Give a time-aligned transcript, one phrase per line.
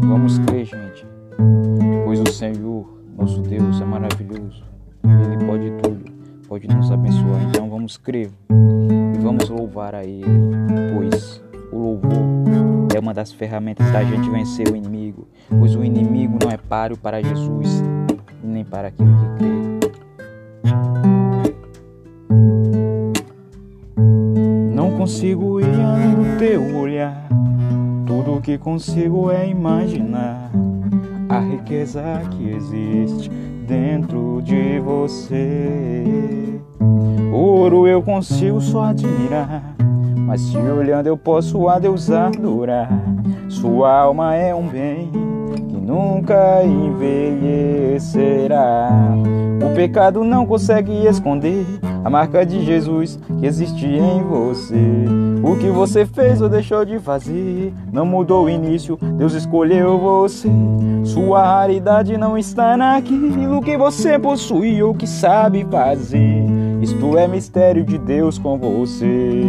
[0.00, 1.06] Vamos crer, gente,
[2.04, 4.64] pois o Senhor, nosso Deus, é maravilhoso.
[5.04, 6.12] Ele pode tudo,
[6.48, 7.42] pode nos abençoar.
[7.48, 8.30] Então vamos crer
[9.14, 10.24] e vamos louvar a Ele,
[10.94, 11.42] pois
[11.72, 12.12] o louvor
[12.94, 16.96] é uma das ferramentas da gente vencer o inimigo, pois o inimigo não é páreo
[16.96, 17.82] para Jesus
[18.42, 19.83] nem para aquele que crê.
[24.84, 27.26] Não consigo ir do teu olhar,
[28.06, 30.50] tudo que consigo é imaginar
[31.26, 33.30] a riqueza que existe
[33.66, 36.60] dentro de você.
[37.32, 39.74] Ouro eu consigo só admirar,
[40.18, 42.90] mas se olhando eu posso a Deus adorar.
[43.48, 45.10] Sua alma é um bem
[45.66, 48.90] que nunca envelhecerá.
[49.64, 51.64] O pecado não consegue esconder
[52.04, 54.74] a marca de Jesus que existe em você.
[55.42, 60.50] O que você fez ou deixou de fazer não mudou o início, Deus escolheu você.
[61.02, 66.44] Sua raridade não está naquilo que você possui ou que sabe fazer.
[66.82, 69.42] Isto é mistério de Deus com você.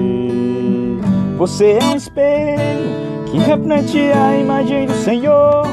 [1.38, 2.86] Você é um espelho
[3.26, 5.68] que reflete a imagem do Senhor.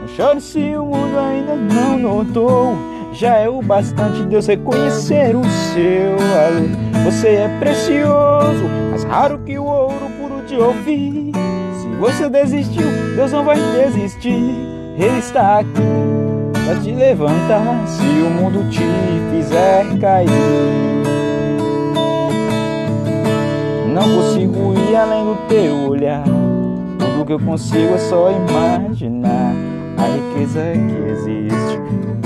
[0.00, 2.95] Não chore se o mundo ainda não notou.
[3.18, 7.02] Já é o bastante Deus reconhecer o seu valor.
[7.06, 11.32] Você é precioso, mais raro que o ouro puro de ouvir.
[11.80, 12.86] Se você desistiu,
[13.16, 14.54] Deus não vai desistir.
[14.98, 15.70] Ele está aqui
[16.52, 18.84] para te levantar se o mundo te
[19.30, 20.28] fizer cair.
[23.94, 26.24] Não consigo ir além do teu olhar.
[26.98, 29.54] Tudo que eu consigo é só imaginar
[29.96, 32.25] a riqueza que existe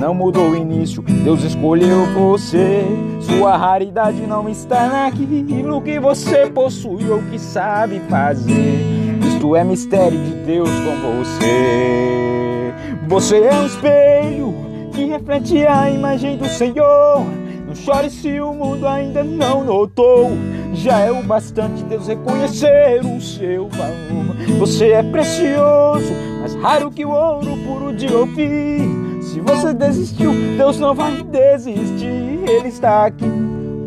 [0.00, 2.86] não mudou o início, Deus escolheu você.
[3.20, 8.80] Sua raridade não está naquilo que você possui ou que sabe fazer.
[9.28, 12.72] Isto é mistério de Deus com você.
[13.08, 14.54] Você é um espelho
[14.94, 17.26] que reflete a imagem do Senhor.
[17.66, 20.30] Não chore se o mundo ainda não notou.
[20.72, 24.34] Já é o bastante Deus reconhecer o seu valor.
[24.60, 26.10] Você é precioso,
[26.40, 29.09] mais raro que o ouro puro de ouvir.
[29.30, 32.40] Se você desistiu, Deus não vai desistir.
[32.48, 33.30] Ele está aqui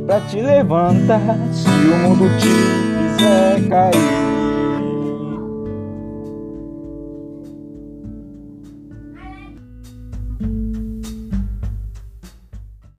[0.08, 1.20] para te levantar.
[1.52, 4.33] Se o mundo te fizer cair.